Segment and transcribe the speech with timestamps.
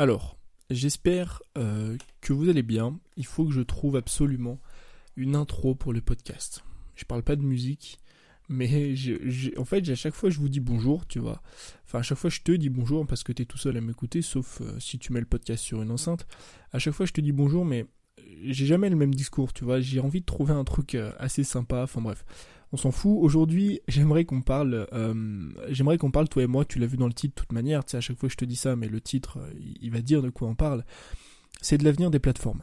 [0.00, 0.38] Alors,
[0.70, 2.98] j'espère euh, que vous allez bien.
[3.18, 4.58] Il faut que je trouve absolument
[5.14, 6.64] une intro pour le podcast.
[6.96, 7.98] Je parle pas de musique,
[8.48, 8.94] mais
[9.58, 11.42] en fait, à chaque fois, je vous dis bonjour, tu vois.
[11.84, 13.82] Enfin, à chaque fois, je te dis bonjour parce que tu es tout seul à
[13.82, 16.26] m'écouter, sauf euh, si tu mets le podcast sur une enceinte.
[16.72, 17.84] À chaque fois, je te dis bonjour, mais
[18.44, 19.80] j'ai jamais le même discours, tu vois.
[19.80, 21.82] J'ai envie de trouver un truc euh, assez sympa.
[21.82, 22.24] Enfin bref,
[22.72, 23.18] on s'en fout.
[23.20, 26.64] Aujourd'hui, j'aimerais qu'on parle, euh, j'aimerais qu'on parle toi et moi.
[26.64, 27.84] Tu l'as vu dans le titre, de toute manière.
[27.84, 29.38] Tu sais, à chaque fois que je te dis ça, mais le titre,
[29.80, 30.84] il va dire de quoi on parle.
[31.62, 32.62] C'est de l'avenir des plateformes.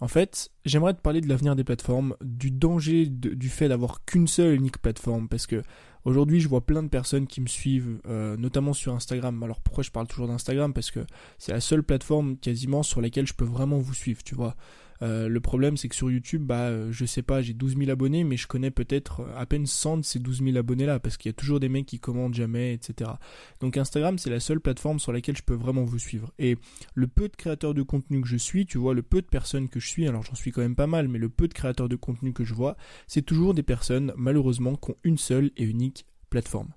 [0.00, 4.26] En fait, j'aimerais te parler de l'avenir des plateformes, du danger du fait d'avoir qu'une
[4.26, 5.62] seule unique plateforme, parce que
[6.04, 9.40] aujourd'hui je vois plein de personnes qui me suivent, euh, notamment sur Instagram.
[9.42, 10.74] Alors pourquoi je parle toujours d'Instagram?
[10.74, 11.00] Parce que
[11.38, 14.56] c'est la seule plateforme quasiment sur laquelle je peux vraiment vous suivre, tu vois.
[15.02, 17.90] Euh, le problème, c'est que sur YouTube, bah, euh, je sais pas, j'ai 12 000
[17.90, 21.16] abonnés, mais je connais peut-être euh, à peine 100 de ces 12 000 abonnés-là, parce
[21.16, 23.10] qu'il y a toujours des mecs qui commentent jamais, etc.
[23.60, 26.32] Donc Instagram, c'est la seule plateforme sur laquelle je peux vraiment vous suivre.
[26.38, 26.56] Et
[26.94, 29.68] le peu de créateurs de contenu que je suis, tu vois, le peu de personnes
[29.68, 31.88] que je suis, alors j'en suis quand même pas mal, mais le peu de créateurs
[31.88, 32.76] de contenu que je vois,
[33.06, 36.68] c'est toujours des personnes, malheureusement, qui ont une seule et unique plateforme.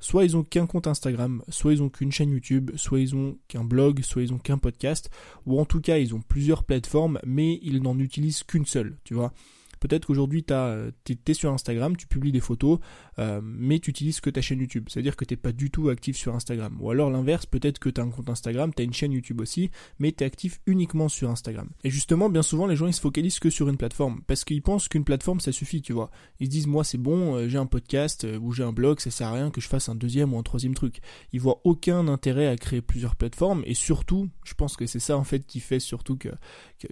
[0.00, 3.38] Soit ils ont qu'un compte Instagram, soit ils ont qu'une chaîne YouTube, soit ils ont
[3.48, 5.10] qu'un blog, soit ils ont qu'un podcast,
[5.46, 9.14] ou en tout cas ils ont plusieurs plateformes, mais ils n'en utilisent qu'une seule, tu
[9.14, 9.32] vois.
[9.80, 12.78] Peut-être qu'aujourd'hui, tu es, sur Instagram, tu publies des photos,
[13.18, 14.86] euh, mais tu utilises que ta chaîne YouTube.
[14.88, 16.76] C'est-à-dire que tu n'es pas du tout actif sur Instagram.
[16.80, 19.40] Ou alors l'inverse, peut-être que tu as un compte Instagram, tu as une chaîne YouTube
[19.40, 21.68] aussi, mais tu es actif uniquement sur Instagram.
[21.82, 24.20] Et justement, bien souvent, les gens, ils se focalisent que sur une plateforme.
[24.26, 26.10] Parce qu'ils pensent qu'une plateforme, ça suffit, tu vois.
[26.40, 29.00] Ils se disent, moi, c'est bon, euh, j'ai un podcast euh, ou j'ai un blog,
[29.00, 31.00] ça sert à rien que je fasse un deuxième ou un troisième truc.
[31.32, 33.62] Ils voient aucun intérêt à créer plusieurs plateformes.
[33.64, 36.28] Et surtout, je pense que c'est ça, en fait, qui fait surtout que,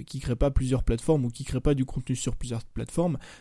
[0.06, 2.77] qui crée pas plusieurs plateformes ou qui crée pas du contenu sur plusieurs plateformes,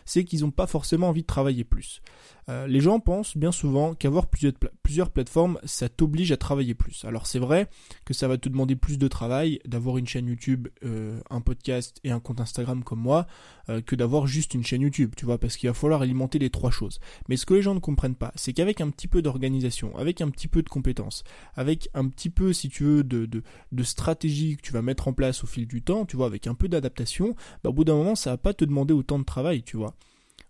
[0.04, 2.00] c'est qu'ils n'ont pas forcément envie de travailler plus.
[2.48, 7.04] Euh, les gens pensent bien souvent qu'avoir plusieurs, plusieurs, plateformes, ça t'oblige à travailler plus.
[7.04, 7.68] Alors c'est vrai
[8.06, 12.00] que ça va te demander plus de travail d'avoir une chaîne YouTube, euh, un podcast
[12.04, 13.26] et un compte Instagram comme moi,
[13.68, 16.48] euh, que d'avoir juste une chaîne YouTube, tu vois, parce qu'il va falloir alimenter les
[16.48, 17.00] trois choses.
[17.28, 20.22] Mais ce que les gens ne comprennent pas, c'est qu'avec un petit peu d'organisation, avec
[20.22, 23.82] un petit peu de compétences, avec un petit peu, si tu veux, de, de, de
[23.82, 26.54] stratégie que tu vas mettre en place au fil du temps, tu vois, avec un
[26.54, 29.62] peu d'adaptation, bah, au bout d'un moment, ça va pas te demander autant de travail,
[29.62, 29.94] tu vois.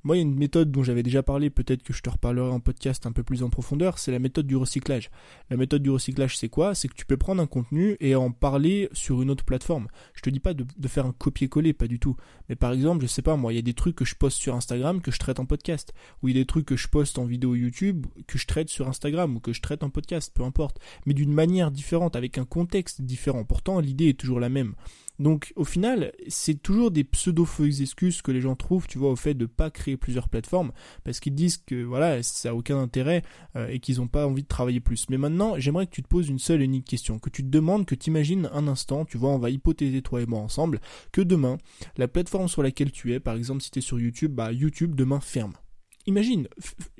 [0.05, 2.51] Moi, il y a une méthode dont j'avais déjà parlé, peut-être que je te reparlerai
[2.51, 5.11] en podcast un peu plus en profondeur, c'est la méthode du recyclage.
[5.51, 6.75] La méthode du recyclage, c'est quoi?
[6.77, 9.89] C'est que tu peux prendre un contenu et en parler sur une autre plateforme.
[10.15, 12.17] Je te dis pas de, faire un copier-coller, pas du tout.
[12.49, 14.39] Mais par exemple, je sais pas, moi, il y a des trucs que je poste
[14.39, 15.93] sur Instagram que je traite en podcast.
[16.23, 18.69] Ou il y a des trucs que je poste en vidéo YouTube que je traite
[18.69, 20.79] sur Instagram ou que je traite en podcast, peu importe.
[21.07, 23.45] Mais d'une manière différente, avec un contexte différent.
[23.45, 24.75] Pourtant, l'idée est toujours la même.
[25.19, 29.17] Donc au final, c'est toujours des pseudo-feuilles excuses que les gens trouvent, tu vois, au
[29.17, 30.73] fait de pas créer plusieurs plateformes,
[31.05, 33.23] parce qu'ils disent que voilà, ça a aucun intérêt
[33.57, 35.07] euh, et qu'ils n'ont pas envie de travailler plus.
[35.11, 37.49] Mais maintenant, j'aimerais que tu te poses une seule et unique question, que tu te
[37.49, 40.81] demandes, que tu imagines un instant, tu vois, on va hypothéser toi et moi ensemble,
[41.13, 41.59] que demain,
[41.97, 44.95] la plateforme sur laquelle tu es, par exemple si tu es sur YouTube, bah YouTube
[44.95, 45.55] demain ferme.
[46.07, 46.49] Imagine,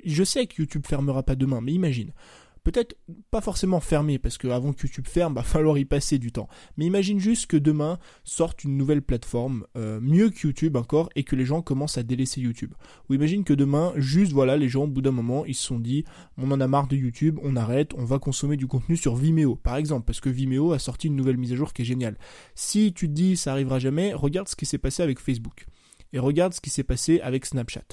[0.05, 2.11] je sais que YouTube fermera pas demain, mais imagine
[2.71, 2.95] peut-être
[3.31, 6.47] pas forcément fermé, parce qu'avant que YouTube ferme, va falloir y passer du temps.
[6.77, 11.23] Mais imagine juste que demain sorte une nouvelle plateforme, euh, mieux que YouTube encore, et
[11.23, 12.73] que les gens commencent à délaisser YouTube.
[13.09, 15.79] Ou imagine que demain, juste voilà, les gens au bout d'un moment, ils se sont
[15.79, 16.05] dit,
[16.37, 19.55] on en a marre de YouTube, on arrête, on va consommer du contenu sur Vimeo,
[19.55, 22.17] par exemple, parce que Vimeo a sorti une nouvelle mise à jour qui est géniale.
[22.55, 25.65] Si tu te dis ça arrivera jamais, regarde ce qui s'est passé avec Facebook.
[26.13, 27.85] Et regarde ce qui s'est passé avec Snapchat.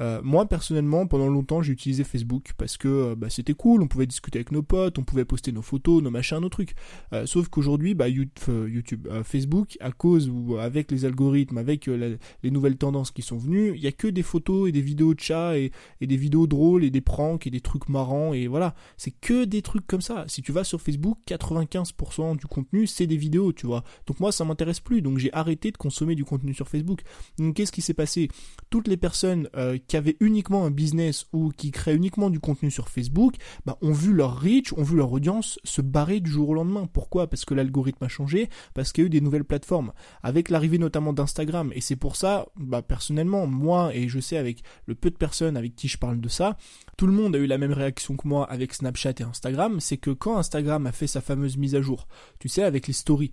[0.00, 3.88] Euh, moi personnellement, pendant longtemps, j'ai utilisé Facebook parce que euh, bah, c'était cool, on
[3.88, 6.74] pouvait discuter avec nos potes, on pouvait poster nos photos, nos machins, nos trucs.
[7.12, 12.76] Euh, sauf qu'aujourd'hui, bah, YouTube, Facebook, à cause ou avec les algorithmes, avec les nouvelles
[12.76, 15.58] tendances qui sont venues, il y a que des photos et des vidéos de chats
[15.58, 19.44] et, des vidéos drôles et des pranks et des trucs marrants et voilà, c'est que
[19.44, 20.24] des trucs comme ça.
[20.28, 23.84] Si tu vas sur Facebook, 95% du contenu c'est des vidéos, tu vois.
[24.06, 27.02] Donc moi ça m'intéresse plus, donc j'ai arrêté de consommer du contenu sur Facebook.
[27.38, 28.28] Donc qu'est-ce qui s'est passé?
[28.70, 29.48] Toutes les personnes
[29.90, 33.34] qui avaient uniquement un business ou qui créaient uniquement du contenu sur Facebook,
[33.66, 36.88] bah, ont vu leur reach, ont vu leur audience se barrer du jour au lendemain.
[36.92, 37.26] Pourquoi?
[37.26, 39.92] Parce que l'algorithme a changé, parce qu'il y a eu des nouvelles plateformes,
[40.22, 41.72] avec l'arrivée notamment d'Instagram.
[41.74, 45.56] Et c'est pour ça, bah, personnellement, moi, et je sais avec le peu de personnes
[45.56, 46.56] avec qui je parle de ça,
[46.96, 49.96] tout le monde a eu la même réaction que moi avec Snapchat et Instagram, c'est
[49.96, 52.06] que quand Instagram a fait sa fameuse mise à jour,
[52.38, 53.32] tu sais, avec les stories,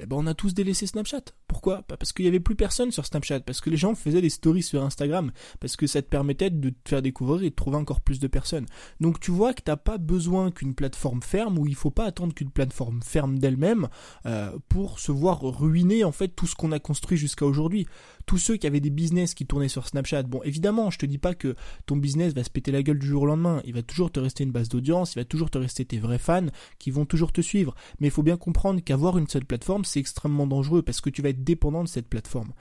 [0.00, 1.22] eh ben on a tous délaissé Snapchat.
[1.46, 1.82] Pourquoi?
[1.82, 4.62] Parce qu'il y avait plus personne sur Snapchat, parce que les gens faisaient des stories
[4.62, 5.30] sur Instagram,
[5.60, 8.26] parce que ça te permettait de te faire découvrir et de trouver encore plus de
[8.26, 8.66] personnes.
[9.00, 12.34] Donc tu vois que t'as pas besoin qu'une plateforme ferme, ou il faut pas attendre
[12.34, 13.88] qu'une plateforme ferme d'elle-même
[14.26, 17.86] euh, pour se voir ruiner en fait tout ce qu'on a construit jusqu'à aujourd'hui.
[18.26, 21.18] Tous ceux qui avaient des business qui tournaient sur Snapchat, bon évidemment, je te dis
[21.18, 21.54] pas que
[21.86, 23.60] ton business va se péter la gueule du jour au lendemain.
[23.64, 26.18] Il va toujours te rester une base d'audience, il va toujours te rester tes vrais
[26.18, 26.46] fans
[26.78, 27.74] qui vont toujours te suivre.
[28.00, 31.22] Mais il faut bien comprendre qu'avoir une seule plateforme, c'est extrêmement dangereux parce que tu
[31.22, 32.52] vas être dépendant de cette plateforme.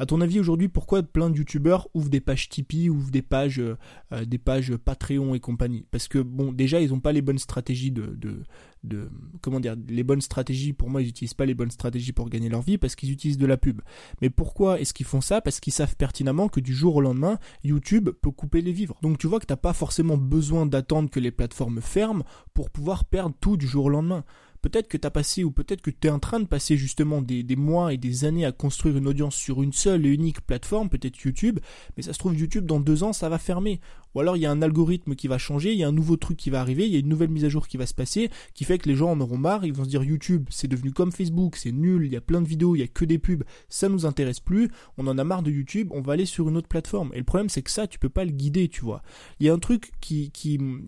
[0.00, 3.58] À ton avis aujourd'hui, pourquoi plein de youtubeurs ouvrent des pages Tipeee, ouvrent des pages,
[3.58, 3.76] euh,
[4.12, 5.86] euh, des pages Patreon et compagnie?
[5.90, 8.44] Parce que bon, déjà ils n'ont pas les bonnes stratégies de, de,
[8.84, 9.10] de,
[9.40, 10.72] comment dire, les bonnes stratégies.
[10.72, 13.38] Pour moi, ils n'utilisent pas les bonnes stratégies pour gagner leur vie parce qu'ils utilisent
[13.38, 13.80] de la pub.
[14.22, 15.40] Mais pourquoi est-ce qu'ils font ça?
[15.40, 18.98] Parce qu'ils savent pertinemment que du jour au lendemain, YouTube peut couper les vivres.
[19.02, 22.24] Donc tu vois que t'as pas forcément besoin d'attendre que les plateformes ferment
[22.54, 24.24] pour pouvoir perdre tout du jour au lendemain.
[24.62, 27.22] Peut-être que tu as passé ou peut-être que tu es en train de passer justement
[27.22, 30.88] des, mois et des années à construire une audience sur une seule et unique plateforme,
[30.88, 31.60] peut-être YouTube,
[31.96, 33.80] mais ça se trouve YouTube dans deux ans ça va fermer.
[34.18, 36.16] Ou alors il y a un algorithme qui va changer, il y a un nouveau
[36.16, 37.94] truc qui va arriver, il y a une nouvelle mise à jour qui va se
[37.94, 40.66] passer, qui fait que les gens en auront marre, ils vont se dire YouTube c'est
[40.66, 43.04] devenu comme Facebook, c'est nul, il y a plein de vidéos, il y a que
[43.04, 46.26] des pubs, ça nous intéresse plus, on en a marre de YouTube, on va aller
[46.26, 47.12] sur une autre plateforme.
[47.14, 49.04] Et le problème c'est que ça tu peux pas le guider, tu vois.
[49.38, 50.32] Il y a un truc qui,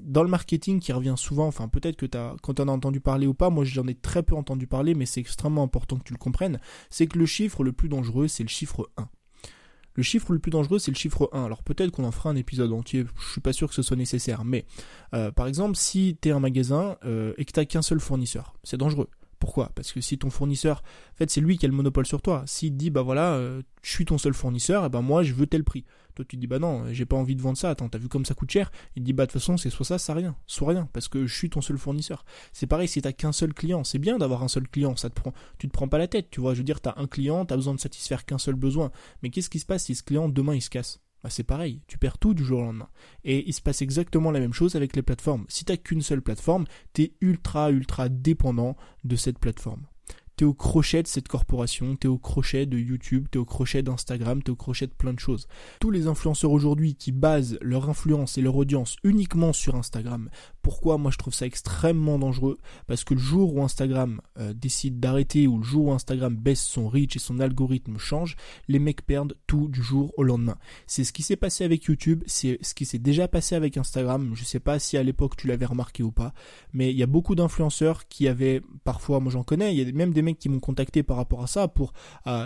[0.02, 2.98] dans le marketing qui revient souvent, enfin peut-être que as, quand tu en as entendu
[2.98, 6.04] parler ou pas, moi j'en ai très peu entendu parler, mais c'est extrêmement important que
[6.04, 9.08] tu le comprennes, c'est que le chiffre le plus dangereux, c'est le chiffre 1.
[9.94, 11.44] Le chiffre le plus dangereux, c'est le chiffre 1.
[11.44, 13.96] Alors peut-être qu'on en fera un épisode entier, je suis pas sûr que ce soit
[13.96, 14.64] nécessaire, mais
[15.14, 18.76] euh, par exemple, si tu un magasin euh, et que tu qu'un seul fournisseur, c'est
[18.76, 19.08] dangereux.
[19.40, 19.72] Pourquoi?
[19.74, 20.82] Parce que si ton fournisseur,
[21.14, 22.44] en fait, c'est lui qui a le monopole sur toi.
[22.46, 25.32] S'il te dit, bah voilà, euh, je suis ton seul fournisseur, et ben moi, je
[25.32, 25.86] veux tel prix.
[26.14, 27.70] Toi, tu te dis, bah non, j'ai pas envie de vendre ça.
[27.70, 28.70] Attends, t'as vu comme ça coûte cher?
[28.96, 31.08] Il te dit, bah de toute façon, c'est soit ça, soit rien, soit rien, parce
[31.08, 32.26] que je suis ton seul fournisseur.
[32.52, 33.82] C'est pareil si t'as qu'un seul client.
[33.82, 34.94] C'est bien d'avoir un seul client.
[34.96, 36.52] Ça te prend, tu te prends pas la tête, tu vois.
[36.52, 38.92] Je veux dire, t'as un client, t'as besoin de satisfaire qu'un seul besoin.
[39.22, 41.00] Mais qu'est-ce qui se passe si ce client demain il se casse?
[41.22, 42.88] Bah c'est pareil, tu perds tout du jour au lendemain.
[43.24, 45.44] Et il se passe exactement la même chose avec les plateformes.
[45.48, 46.64] Si tu n'as qu'une seule plateforme,
[46.94, 49.84] tu es ultra ultra dépendant de cette plateforme
[50.40, 54.42] t'es au crochet de cette corporation, t'es au crochet de YouTube, t'es au crochet d'Instagram,
[54.42, 55.46] t'es au crochet de plein de choses.
[55.80, 60.30] Tous les influenceurs aujourd'hui qui basent leur influence et leur audience uniquement sur Instagram,
[60.62, 62.56] pourquoi moi je trouve ça extrêmement dangereux?
[62.86, 66.62] Parce que le jour où Instagram euh, décide d'arrêter ou le jour où Instagram baisse
[66.62, 70.56] son reach et son algorithme change, les mecs perdent tout du jour au lendemain.
[70.86, 74.32] C'est ce qui s'est passé avec YouTube, c'est ce qui s'est déjà passé avec Instagram.
[74.34, 76.32] Je sais pas si à l'époque tu l'avais remarqué ou pas,
[76.72, 79.92] mais il y a beaucoup d'influenceurs qui avaient parfois, moi j'en connais, il y a
[79.92, 81.92] même des qui m'ont contacté par rapport à ça pour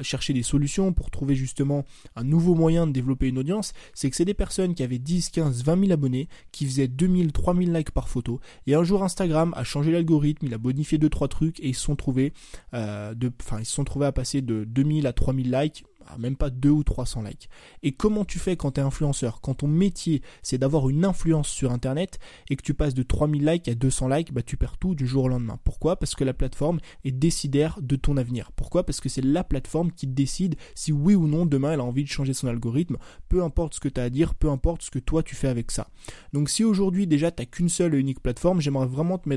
[0.02, 1.84] chercher des solutions, pour trouver justement
[2.16, 5.30] un nouveau moyen de développer une audience, c'est que c'est des personnes qui avaient 10,
[5.30, 9.52] 15, 20 000 abonnés, qui faisaient 2000, 3000 likes par photo, et un jour Instagram
[9.56, 12.32] a changé l'algorithme, il a bonifié 2-3 trucs, et ils se sont trouvés,
[12.72, 13.14] euh,
[13.58, 15.84] ils se sont trouvés à passer de 2000 à 3000 likes,
[16.18, 17.48] même pas 2 ou 300 likes.
[17.82, 19.40] Et comment tu fais quand tu es influenceur?
[19.40, 22.18] Quand ton métier c'est d'avoir une influence sur internet
[22.50, 25.06] et que tu passes de 3000 likes à 200 likes, bah tu perds tout du
[25.06, 25.58] jour au lendemain.
[25.64, 25.96] Pourquoi?
[25.96, 28.52] Parce que la plateforme est décidaire de ton avenir.
[28.52, 28.84] Pourquoi?
[28.84, 32.04] Parce que c'est la plateforme qui décide si oui ou non demain elle a envie
[32.04, 32.96] de changer son algorithme,
[33.28, 35.48] peu importe ce que tu as à dire, peu importe ce que toi tu fais
[35.48, 35.88] avec ça.
[36.32, 39.28] Donc si aujourd'hui déjà tu qu'une seule et unique plateforme, j'aimerais vraiment te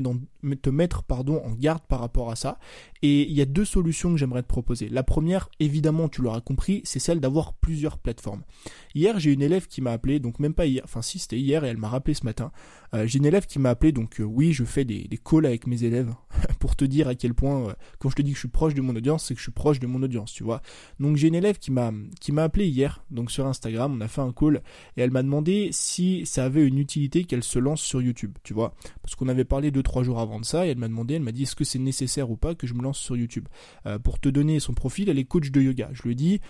[0.70, 2.58] mettre, en, pardon, en garde par rapport à ça.
[3.02, 4.88] Et il y a deux solutions que j'aimerais te proposer.
[4.88, 8.42] La première, évidemment, tu l'auras compris, c'est celle d'avoir plusieurs plateformes.
[8.94, 11.64] Hier, j'ai une élève qui m'a appelé, donc même pas hier, enfin si c'était hier
[11.64, 12.52] et elle m'a rappelé ce matin.
[12.94, 15.66] Euh, j'ai une élève qui m'a appelé, donc euh, oui, je fais des, calls avec
[15.66, 16.14] mes élèves
[16.60, 18.74] pour te dire à quel point, euh, quand je te dis que je suis proche
[18.74, 20.62] de mon audience, c'est que je suis proche de mon audience, tu vois.
[20.98, 24.08] Donc j'ai une élève qui m'a qui m'a appelé hier, donc sur Instagram, on a
[24.08, 24.62] fait un call
[24.96, 28.54] et elle m'a demandé si ça avait une utilité qu'elle se lance sur YouTube, tu
[28.54, 31.14] vois, parce qu'on avait parlé deux trois jours avant de ça et elle m'a demandé,
[31.14, 33.48] elle m'a dit est-ce que c'est nécessaire ou pas que je me lance sur YouTube?
[34.02, 35.90] pour te donner son profil, elle est coach de yoga.
[35.92, 36.40] Je lui ai dit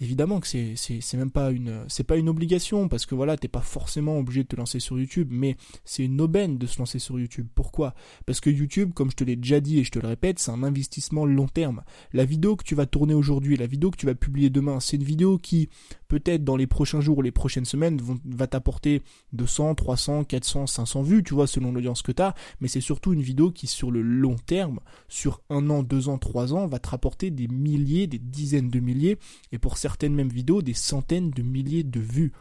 [0.00, 3.48] évidemment que c'est c'est même pas une c'est pas une obligation parce que voilà t'es
[3.48, 6.98] pas forcément obligé de te lancer sur YouTube mais c'est une aubaine de se lancer
[6.98, 7.46] sur YouTube.
[7.54, 7.94] Pourquoi?
[8.26, 10.50] Parce que YouTube comme je te l'ai déjà dit et je te le répète c'est
[10.50, 11.82] un investissement long terme.
[12.12, 14.96] La vidéo que tu vas tourner aujourd'hui la vidéo que tu vas publier demain c'est
[14.96, 15.68] une vidéo qui
[16.12, 19.00] peut-être dans les prochains jours ou les prochaines semaines va t'apporter
[19.32, 23.14] 200 300 400 500 vues tu vois selon l'audience que tu as mais c'est surtout
[23.14, 26.78] une vidéo qui sur le long terme sur un an deux ans trois ans va
[26.78, 29.16] te rapporter des milliers des dizaines de milliers
[29.52, 32.32] et pour certaines mêmes vidéos des centaines de milliers de vues.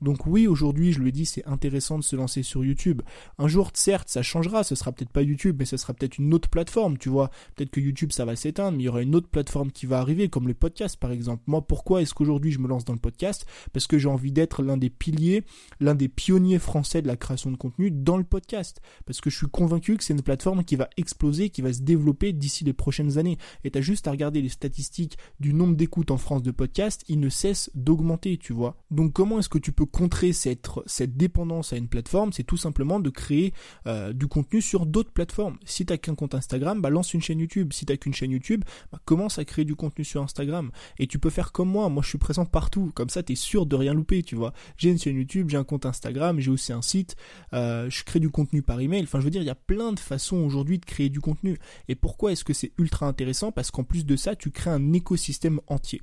[0.00, 3.02] Donc oui, aujourd'hui, je lui ai dit, c'est intéressant de se lancer sur YouTube.
[3.38, 6.34] Un jour, certes, ça changera, ce sera peut-être pas YouTube, mais ce sera peut-être une
[6.34, 7.30] autre plateforme, tu vois.
[7.54, 9.98] Peut-être que YouTube, ça va s'éteindre, mais il y aura une autre plateforme qui va
[9.98, 11.42] arriver, comme le podcast, par exemple.
[11.46, 13.46] Moi, pourquoi est-ce qu'aujourd'hui je me lance dans le podcast?
[13.72, 15.44] Parce que j'ai envie d'être l'un des piliers,
[15.80, 18.80] l'un des pionniers français de la création de contenu dans le podcast.
[19.06, 21.82] Parce que je suis convaincu que c'est une plateforme qui va exploser, qui va se
[21.82, 23.38] développer d'ici les prochaines années.
[23.64, 27.20] Et t'as juste à regarder les statistiques du nombre d'écoutes en France de podcasts, il
[27.20, 28.76] ne cesse d'augmenter, tu vois.
[28.90, 32.56] Donc comment est-ce que tu peux contrer cette, cette dépendance à une plateforme, c'est tout
[32.56, 33.52] simplement de créer
[33.86, 35.58] euh, du contenu sur d'autres plateformes.
[35.64, 37.72] Si t'as qu'un compte Instagram, bah lance une chaîne YouTube.
[37.72, 40.70] Si t'as qu'une chaîne YouTube, bah commence à créer du contenu sur Instagram.
[40.98, 43.66] Et tu peux faire comme moi, moi je suis présent partout, comme ça t'es sûr
[43.66, 44.52] de rien louper, tu vois.
[44.76, 47.16] J'ai une chaîne YouTube, j'ai un compte Instagram, j'ai aussi un site,
[47.52, 49.92] euh, je crée du contenu par email, enfin je veux dire, il y a plein
[49.92, 51.58] de façons aujourd'hui de créer du contenu.
[51.88, 53.52] Et pourquoi est-ce que c'est ultra intéressant?
[53.52, 56.02] Parce qu'en plus de ça, tu crées un écosystème entier.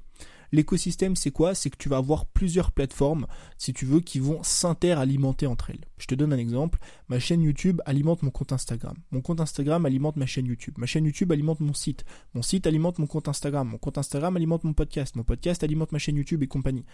[0.54, 1.56] L'écosystème, c'est quoi?
[1.56, 3.26] C'est que tu vas avoir plusieurs plateformes,
[3.58, 5.84] si tu veux, qui vont s'interalimenter entre elles.
[5.98, 6.78] Je te donne un exemple.
[7.10, 8.96] Ma chaîne YouTube alimente mon compte Instagram.
[9.10, 10.76] Mon compte Instagram alimente ma chaîne YouTube.
[10.78, 12.06] Ma chaîne YouTube alimente mon site.
[12.36, 13.68] Mon site alimente mon compte Instagram.
[13.68, 15.16] Mon compte Instagram alimente mon podcast.
[15.16, 16.86] Mon podcast alimente ma chaîne YouTube et compagnie.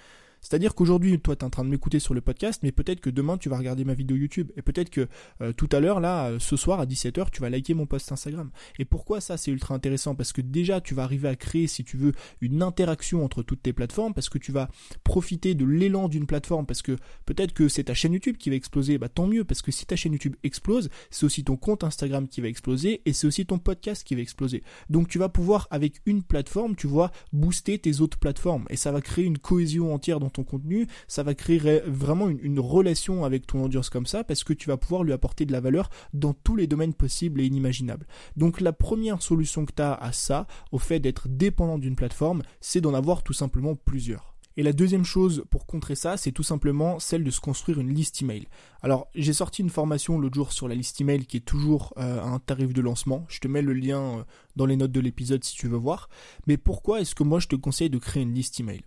[0.42, 3.10] C'est-à-dire qu'aujourd'hui, toi, tu es en train de m'écouter sur le podcast, mais peut-être que
[3.10, 4.52] demain, tu vas regarder ma vidéo YouTube.
[4.58, 5.08] Et peut-être que
[5.42, 8.12] euh, tout à l'heure, là, euh, ce soir, à 17h, tu vas liker mon post
[8.12, 8.50] Instagram.
[8.78, 10.16] Et pourquoi ça, c'est ultra intéressant?
[10.16, 13.62] Parce que déjà, tu vas arriver à créer, si tu veux, une interaction entre toutes
[13.62, 14.70] tes plateformes, parce que tu vas
[15.04, 18.56] profiter de l'élan d'une plateforme, parce que peut-être que c'est ta chaîne YouTube qui va
[18.56, 21.84] exploser, bah tant mieux, parce que si ta chaîne YouTube explose, c'est aussi ton compte
[21.84, 24.64] Instagram qui va exploser, et c'est aussi ton podcast qui va exploser.
[24.90, 28.92] Donc tu vas pouvoir, avec une plateforme, tu vois, booster tes autres plateformes, et ça
[28.92, 33.48] va créer une cohésion entière dans ton contenu, ça va créer vraiment une, relation avec
[33.48, 36.34] ton audience comme ça parce que tu vas pouvoir lui apporter de la valeur dans
[36.34, 38.06] tous les domaines possibles et inimaginables.
[38.36, 42.42] Donc la première solution que tu as à ça, au fait d'être dépendant d'une plateforme,
[42.60, 44.36] c'est d'en avoir tout simplement plusieurs.
[44.60, 47.94] Et la deuxième chose pour contrer ça, c'est tout simplement celle de se construire une
[47.94, 48.50] liste email.
[48.82, 52.20] Alors, j'ai sorti une formation l'autre jour sur la liste email qui est toujours euh,
[52.20, 53.26] à un tarif de lancement.
[53.30, 54.24] Je te mets le lien euh,
[54.58, 56.10] dans les notes de l'épisode si tu veux voir.
[56.46, 58.82] Mais pourquoi est-ce que moi je te conseille de créer une liste email?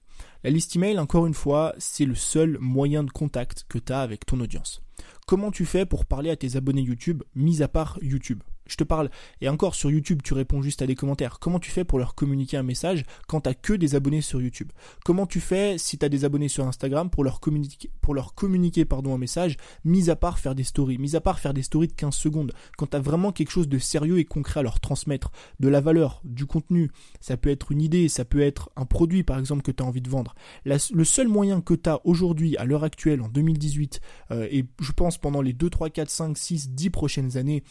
[0.45, 4.00] La liste email, encore une fois, c'est le seul moyen de contact que tu as
[4.00, 4.83] avec ton audience.
[5.26, 8.43] Comment tu fais pour parler à tes abonnés YouTube, mis à part YouTube?
[8.73, 9.11] Je te parle,
[9.41, 11.38] et encore sur YouTube, tu réponds juste à des commentaires.
[11.38, 14.73] Comment tu fais pour leur communiquer un message quand t'as que des abonnés sur YouTube?
[15.05, 19.19] Comment tu fais si tu as des abonnés sur Instagram pour leur communiquer, pardon, un
[19.19, 22.14] message, mis à part faire des stories, mis à part faire des stories de 15
[22.14, 25.69] secondes, quand tu as vraiment quelque chose de sérieux et concret à leur transmettre, de
[25.69, 29.38] la valeur, du contenu, ça peut être une idée, ça peut être un produit par
[29.38, 30.35] exemple que tu as envie de vendre.
[30.64, 34.00] le seul moyen que tu as aujourd'hui, à l'heure actuelle, en 2018,
[34.31, 37.62] euh, et je pense pendant les 2, 3, 4, 5, 6, 10 prochaines années,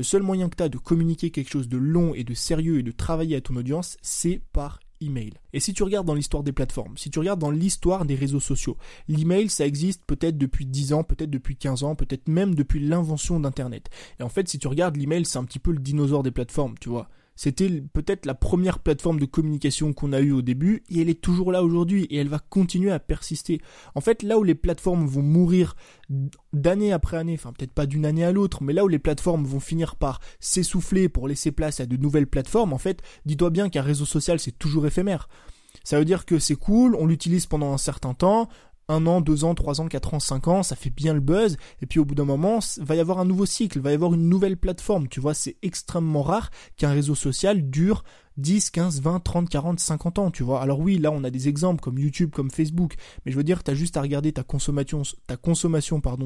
[0.00, 2.78] le seul moyen que tu as de communiquer quelque chose de long et de sérieux
[2.78, 5.34] et de travailler à ton audience, c'est par email.
[5.52, 8.40] Et si tu regardes dans l'histoire des plateformes, si tu regardes dans l'histoire des réseaux
[8.40, 8.78] sociaux,
[9.08, 13.40] l'email ça existe peut-être depuis 10 ans, peut-être depuis 15 ans, peut-être même depuis l'invention
[13.40, 13.90] d'internet.
[14.18, 16.76] Et en fait, si tu regardes l'email, c'est un petit peu le dinosaure des plateformes,
[16.80, 17.10] tu vois.
[17.42, 21.22] C'était peut-être la première plateforme de communication qu'on a eue au début et elle est
[21.22, 23.62] toujours là aujourd'hui et elle va continuer à persister.
[23.94, 25.74] En fait, là où les plateformes vont mourir
[26.52, 29.46] d'année après année, enfin peut-être pas d'une année à l'autre, mais là où les plateformes
[29.46, 33.70] vont finir par s'essouffler pour laisser place à de nouvelles plateformes, en fait, dis-toi bien
[33.70, 35.26] qu'un réseau social c'est toujours éphémère.
[35.82, 38.50] Ça veut dire que c'est cool, on l'utilise pendant un certain temps,
[38.90, 41.56] un an, deux ans, trois ans, quatre ans, cinq ans, ça fait bien le buzz,
[41.80, 44.14] et puis au bout d'un moment, va y avoir un nouveau cycle, va y avoir
[44.14, 48.04] une nouvelle plateforme, tu vois, c'est extrêmement rare qu'un réseau social dure
[48.36, 50.62] 10, 15, 20, 30, 40, 50 ans, tu vois.
[50.62, 52.94] Alors oui, là on a des exemples comme YouTube, comme Facebook,
[53.24, 55.02] mais je veux dire, tu as juste à regarder ta consommation,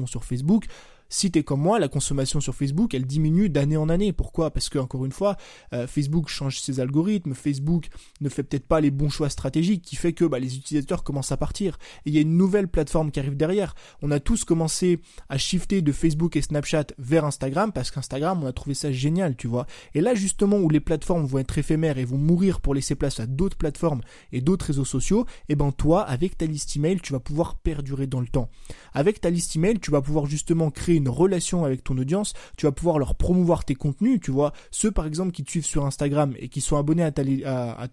[0.07, 0.65] sur Facebook,
[1.09, 4.13] si tu es comme moi, la consommation sur Facebook, elle diminue d'année en année.
[4.13, 4.51] Pourquoi?
[4.51, 5.37] Parce que, encore une fois,
[5.73, 7.87] euh, Facebook change ses algorithmes, Facebook
[8.21, 11.31] ne fait peut-être pas les bons choix stratégiques, qui fait que bah, les utilisateurs commencent
[11.31, 11.77] à partir.
[12.05, 13.75] Et il y a une nouvelle plateforme qui arrive derrière.
[14.01, 18.47] On a tous commencé à shifter de Facebook et Snapchat vers Instagram, parce qu'Instagram, on
[18.47, 19.67] a trouvé ça génial, tu vois.
[19.93, 23.19] Et là, justement, où les plateformes vont être éphémères et vont mourir pour laisser place
[23.19, 26.99] à d'autres plateformes et d'autres réseaux sociaux, et eh ben toi, avec ta liste email,
[26.99, 28.49] tu vas pouvoir perdurer dans le temps.
[28.93, 32.65] Avec ta liste email, tu vas pouvoir justement créer une relation avec ton audience, tu
[32.65, 34.53] vas pouvoir leur promouvoir tes contenus, tu vois.
[34.71, 37.23] Ceux par exemple qui te suivent sur Instagram et qui sont abonnés à ta,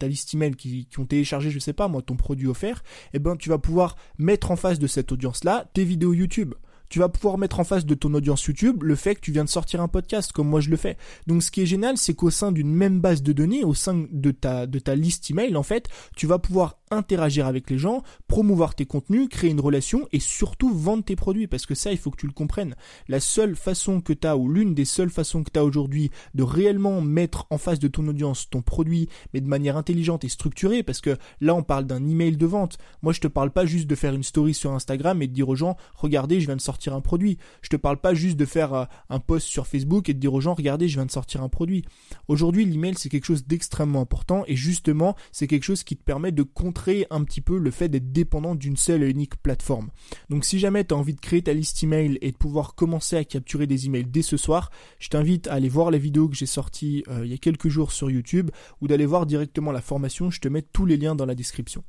[0.08, 2.82] liste email, qui, qui, ont téléchargé, je sais pas moi, ton produit offert,
[3.12, 6.54] eh ben tu vas pouvoir mettre en face de cette audience-là tes vidéos YouTube
[6.92, 9.44] tu vas pouvoir mettre en face de ton audience YouTube le fait que tu viens
[9.44, 10.98] de sortir un podcast comme moi je le fais.
[11.26, 14.06] Donc ce qui est génial, c'est qu'au sein d'une même base de données, au sein
[14.10, 18.02] de ta, de ta liste email, en fait, tu vas pouvoir interagir avec les gens,
[18.28, 21.98] promouvoir tes contenus, créer une relation et surtout vendre tes produits parce que ça il
[21.98, 22.74] faut que tu le comprennes.
[23.08, 26.10] La seule façon que tu as ou l'une des seules façons que tu as aujourd'hui
[26.34, 30.28] de réellement mettre en face de ton audience ton produit mais de manière intelligente et
[30.28, 32.78] structurée parce que là on parle d'un email de vente.
[33.02, 35.48] Moi je te parle pas juste de faire une story sur Instagram et de dire
[35.48, 37.38] aux gens regardez je viens de sortir un produit.
[37.62, 40.34] Je te parle pas juste de faire euh, un post sur Facebook et de dire
[40.34, 41.84] aux gens regardez je viens de sortir un produit.
[42.28, 46.32] Aujourd'hui l'email c'est quelque chose d'extrêmement important et justement c'est quelque chose qui te permet
[46.32, 49.90] de contrer un petit peu le fait d'être dépendant d'une seule et unique plateforme.
[50.30, 53.16] Donc si jamais tu as envie de créer ta liste email et de pouvoir commencer
[53.16, 56.36] à capturer des emails dès ce soir, je t'invite à aller voir la vidéo que
[56.36, 59.80] j'ai sortie euh, il y a quelques jours sur YouTube ou d'aller voir directement la
[59.80, 61.84] formation, je te mets tous les liens dans la description.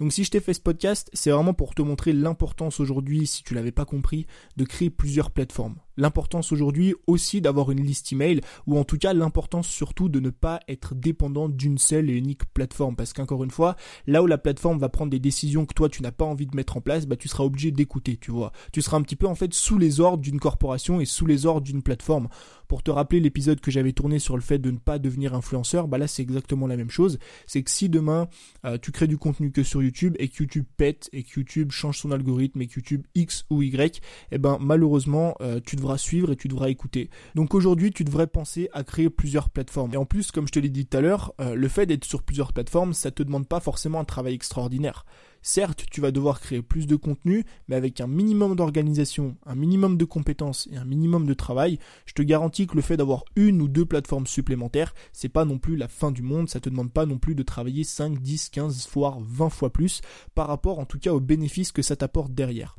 [0.00, 3.42] Donc si je t'ai fait ce podcast, c'est vraiment pour te montrer l'importance aujourd'hui, si
[3.42, 4.26] tu l'avais pas compris,
[4.56, 9.12] de créer plusieurs plateformes l'importance aujourd'hui aussi d'avoir une liste email ou en tout cas
[9.12, 12.96] l'importance surtout de ne pas être dépendant d'une seule et unique plateforme.
[12.96, 13.76] Parce qu'encore une fois
[14.06, 16.56] là où la plateforme va prendre des décisions que toi tu n'as pas envie de
[16.56, 18.52] mettre en place bah tu seras obligé d'écouter tu vois.
[18.72, 21.46] Tu seras un petit peu en fait sous les ordres d'une corporation et sous les
[21.46, 22.28] ordres d'une plateforme.
[22.68, 25.88] Pour te rappeler l'épisode que j'avais tourné sur le fait de ne pas devenir influenceur,
[25.88, 27.18] bah là c'est exactement la même chose.
[27.46, 28.28] C'est que si demain
[28.64, 31.72] euh, tu crées du contenu que sur YouTube et que YouTube pète et que YouTube
[31.72, 35.98] change son algorithme et que YouTube X ou Y, eh ben malheureusement euh, tu devras
[35.98, 37.08] suivre et tu devras écouter.
[37.34, 39.94] Donc aujourd'hui tu devrais penser à créer plusieurs plateformes.
[39.94, 42.04] Et en plus, comme je te l'ai dit tout à l'heure, euh, le fait d'être
[42.04, 45.06] sur plusieurs plateformes, ça te demande pas forcément un travail extraordinaire.
[45.42, 49.96] Certes, tu vas devoir créer plus de contenu, mais avec un minimum d'organisation, un minimum
[49.96, 53.62] de compétences et un minimum de travail, je te garantis que le fait d'avoir une
[53.62, 56.92] ou deux plateformes supplémentaires, c'est pas non plus la fin du monde, ça te demande
[56.92, 60.00] pas non plus de travailler 5, 10, 15, voire 20 fois plus
[60.34, 62.76] par rapport en tout cas aux bénéfices que ça t'apporte derrière.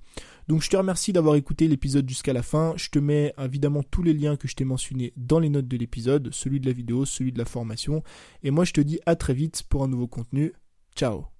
[0.47, 2.73] Donc je te remercie d'avoir écouté l'épisode jusqu'à la fin.
[2.75, 5.77] Je te mets évidemment tous les liens que je t'ai mentionnés dans les notes de
[5.77, 8.03] l'épisode, celui de la vidéo, celui de la formation.
[8.43, 10.53] Et moi je te dis à très vite pour un nouveau contenu.
[10.95, 11.38] Ciao